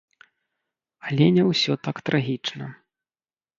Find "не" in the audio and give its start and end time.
1.37-1.43